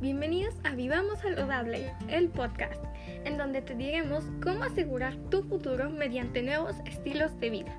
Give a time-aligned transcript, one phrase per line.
[0.00, 2.82] bienvenidos a Vivamos Saludable, el podcast,
[3.26, 7.76] en donde te diremos cómo asegurar tu futuro mediante nuevos estilos de vida.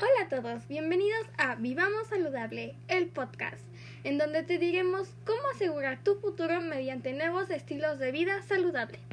[0.00, 3.62] Hola a todos, bienvenidos a Vivamos Saludable, el podcast,
[4.04, 9.05] en donde te diremos cómo asegurar tu futuro mediante nuevos estilos de vida saludable.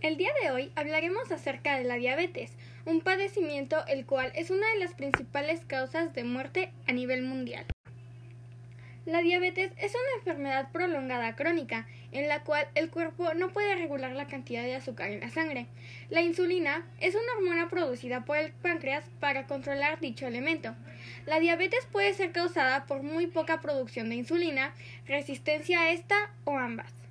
[0.00, 2.52] El día de hoy hablaremos acerca de la diabetes,
[2.84, 7.66] un padecimiento el cual es una de las principales causas de muerte a nivel mundial.
[9.06, 14.12] La diabetes es una enfermedad prolongada crónica, en la cual el cuerpo no puede regular
[14.12, 15.66] la cantidad de azúcar en la sangre.
[16.10, 20.76] La insulina es una hormona producida por el páncreas para controlar dicho elemento.
[21.26, 24.72] La diabetes puede ser causada por muy poca producción de insulina,
[25.08, 27.07] resistencia a esta o ambas.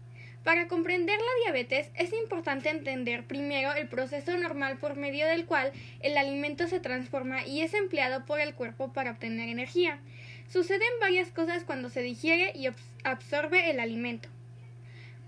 [0.47, 5.73] Para comprender la diabetes es importante entender primero el proceso normal por medio del cual
[5.99, 9.99] el alimento se transforma y es empleado por el cuerpo para obtener energía.
[10.47, 12.69] Suceden varias cosas cuando se digiere y
[13.03, 14.29] absorbe el alimento.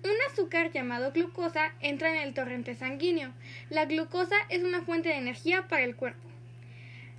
[0.06, 3.34] Un azúcar llamado glucosa entra en el torrente sanguíneo.
[3.70, 6.30] La glucosa es una fuente de energía para el cuerpo.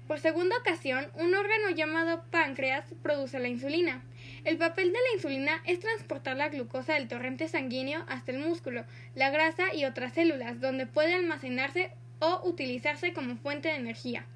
[0.08, 4.02] Por segunda ocasión, un órgano llamado páncreas produce la insulina.
[4.44, 8.84] El papel de la insulina es transportar la glucosa del torrente sanguíneo hasta el músculo,
[9.14, 14.26] la grasa y otras células, donde puede almacenarse o utilizarse como fuente de energía.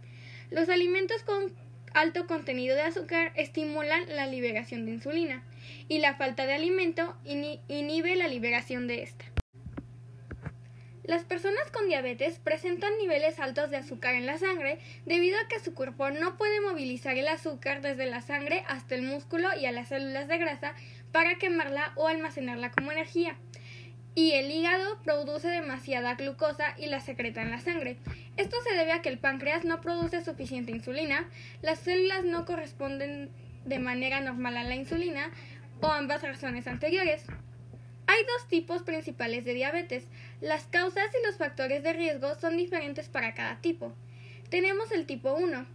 [0.50, 1.52] Los alimentos con
[1.94, 5.42] alto contenido de azúcar estimulan la liberación de insulina
[5.88, 9.33] y la falta de alimento inhibe la liberación de esta.
[11.04, 15.60] Las personas con diabetes presentan niveles altos de azúcar en la sangre debido a que
[15.60, 19.72] su cuerpo no puede movilizar el azúcar desde la sangre hasta el músculo y a
[19.72, 20.74] las células de grasa
[21.12, 23.36] para quemarla o almacenarla como energía.
[24.14, 27.98] Y el hígado produce demasiada glucosa y la secreta en la sangre.
[28.38, 31.28] Esto se debe a que el páncreas no produce suficiente insulina,
[31.60, 33.30] las células no corresponden
[33.66, 35.30] de manera normal a la insulina
[35.82, 37.26] o ambas razones anteriores.
[38.14, 40.04] Hay dos tipos principales de diabetes.
[40.40, 43.92] Las causas y los factores de riesgo son diferentes para cada tipo.
[44.50, 45.66] Tenemos el tipo 1,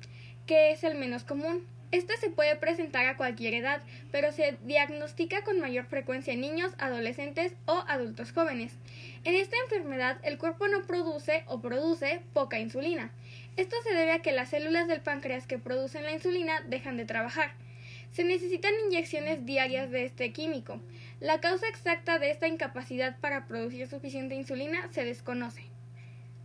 [0.48, 1.68] que es el menos común.
[1.92, 3.82] Este se puede presentar a cualquier edad,
[4.14, 8.72] pero se diagnostica con mayor frecuencia en niños, adolescentes o adultos jóvenes.
[9.26, 13.12] En esta enfermedad el cuerpo no produce o produce poca insulina.
[13.58, 17.04] Esto se debe a que las células del páncreas que producen la insulina dejan de
[17.04, 17.52] trabajar.
[18.14, 20.80] Se necesitan inyecciones diarias de este químico.
[21.20, 25.64] La causa exacta de esta incapacidad para producir suficiente insulina se desconoce.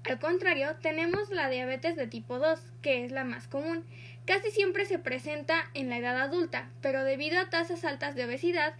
[0.05, 3.84] Al contrario, tenemos la diabetes de tipo 2, que es la más común.
[4.27, 8.75] Casi siempre se presenta en la edad adulta, pero debido a tasas altas de obesidad,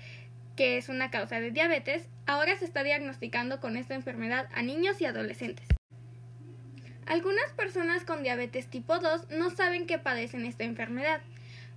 [0.56, 5.00] que es una causa de diabetes, ahora se está diagnosticando con esta enfermedad a niños
[5.00, 5.69] y adolescentes.
[7.06, 11.21] Algunas personas con diabetes tipo 2 no saben que padecen esta enfermedad.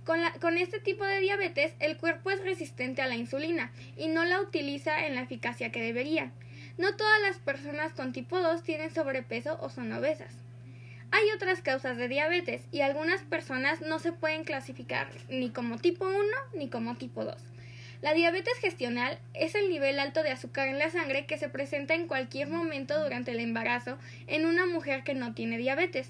[0.08, 4.40] Con, este tipo de diabetes, el cuerpo es resistente a la insulina y no la
[4.40, 6.32] utiliza en la eficacia que debería.
[6.78, 10.32] No todas las personas con tipo 2 tienen sobrepeso o son obesas.
[11.10, 16.06] Hay otras causas de diabetes y algunas personas no se pueden clasificar ni como tipo
[16.06, 16.16] 1
[16.54, 17.34] ni como tipo 2.
[18.00, 21.92] La diabetes gestional es el nivel alto de azúcar en la sangre que se presenta
[21.92, 26.08] en cualquier momento durante el embarazo en una mujer que no tiene diabetes.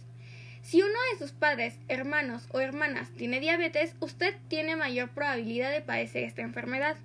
[0.68, 5.80] Si uno de sus padres, hermanos o hermanas tiene diabetes, usted tiene mayor probabilidad de
[5.80, 6.98] padecer esta enfermedad.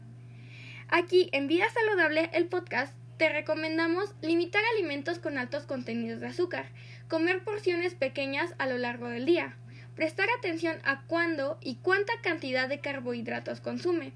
[0.89, 6.65] Aquí, en Vida Saludable, el podcast, te recomendamos limitar alimentos con altos contenidos de azúcar,
[7.07, 9.55] comer porciones pequeñas a lo largo del día,
[9.95, 14.11] prestar atención a cuándo y cuánta cantidad de carbohidratos consume,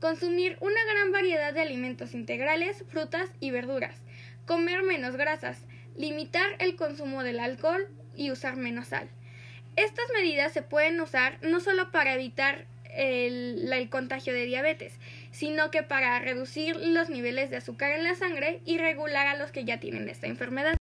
[0.00, 4.00] consumir una gran variedad de alimentos integrales, frutas y verduras,
[4.46, 5.58] comer menos grasas,
[5.98, 9.08] limitar el consumo del alcohol, y usar menos sal.
[9.76, 12.66] Estas medidas se pueden usar no solo para evitar
[12.96, 14.94] el, contagio de diabetes,
[15.30, 19.50] sino que para reducir los niveles de azúcar en la sangre y regular a los
[19.50, 20.76] que ya tienen esta enfermedad.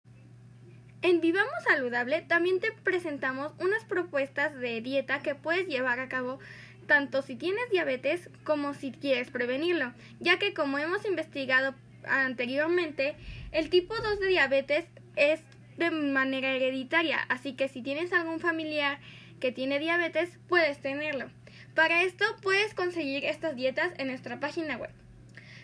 [1.03, 6.39] En Vivamos Saludable también te presentamos unas propuestas de dieta que puedes llevar a cabo
[6.87, 11.75] tanto si tienes diabetes como si quieres prevenirlo, ya que como hemos investigado
[12.07, 13.15] anteriormente,
[13.53, 14.85] el tipo 2 de diabetes
[15.17, 15.41] es
[15.81, 19.01] de manera hereditaria, así que si tienes algún familiar
[19.41, 21.31] que tiene diabetes, puedes tenerlo.
[21.75, 24.91] Para esto puedes conseguir estas dietas en nuestra página web.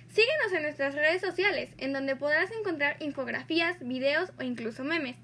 [0.08, 5.16] Síguenos en nuestras redes sociales, en donde podrás encontrar infografías, videos o incluso memes.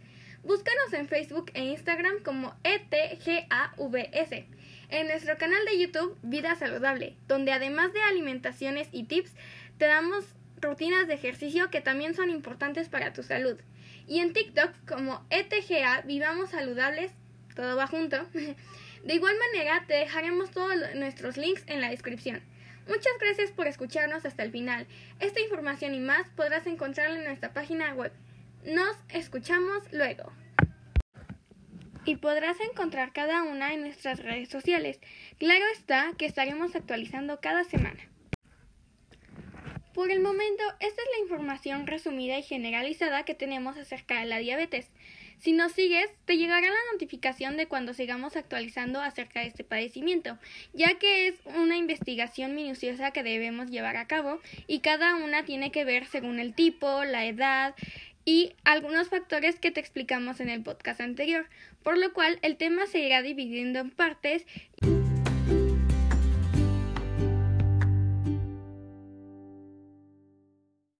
[0.44, 4.44] Búscanos en Facebook e Instagram como ETGAVS.
[4.90, 9.32] En nuestro canal de YouTube Vida Saludable, donde además de alimentaciones y tips,
[9.78, 10.26] te damos
[10.60, 13.56] rutinas de ejercicio que también son importantes para tu salud.
[14.06, 17.12] Y en TikTok como ETGA Vivamos Saludables,
[17.54, 18.26] todo va junto.
[19.04, 22.40] De igual manera, te dejaremos todos nuestros links en la descripción.
[22.86, 24.86] Muchas gracias por escucharnos hasta el final.
[25.20, 28.12] Esta información y más podrás encontrarla en nuestra página web.
[28.64, 30.32] Nos escuchamos luego.
[32.04, 35.00] Y podrás encontrar cada una en nuestras redes sociales.
[35.38, 38.00] Claro está que estaremos actualizando cada semana.
[39.94, 44.38] Por el momento, esta es la información resumida y generalizada que tenemos acerca de la
[44.38, 44.88] diabetes.
[45.38, 50.38] Si nos sigues, te llegará la notificación de cuando sigamos actualizando acerca de este padecimiento,
[50.72, 55.72] ya que es una investigación minuciosa que debemos llevar a cabo y cada una tiene
[55.72, 57.74] que ver según el tipo, la edad
[58.24, 61.46] y algunos factores que te explicamos en el podcast anterior,
[61.82, 64.46] por lo cual el tema se irá dividiendo en partes.